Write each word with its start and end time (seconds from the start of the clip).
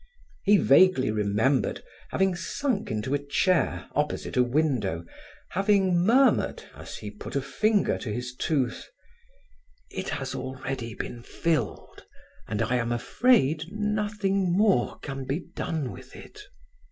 He 0.43 0.57
vaguely 0.57 1.11
remembered 1.11 1.83
having 2.09 2.33
sunk 2.35 2.89
into 2.89 3.13
a 3.13 3.19
chair 3.23 3.87
opposite 3.93 4.35
a 4.35 4.41
window, 4.41 5.05
having 5.49 5.95
murmured, 6.03 6.63
as 6.73 6.97
he 6.97 7.11
put 7.11 7.35
a 7.35 7.39
finger 7.43 7.99
to 7.99 8.11
his 8.11 8.35
tooth: 8.35 8.89
"It 9.91 10.09
has 10.09 10.33
already 10.33 10.95
been 10.95 11.21
filled 11.21 12.03
and 12.47 12.63
I 12.63 12.77
am 12.77 12.91
afraid 12.91 13.65
nothing 13.71 14.51
more 14.51 14.97
can 15.03 15.25
be 15.25 15.41
done 15.55 15.91
with 15.91 16.15
it." 16.15 16.45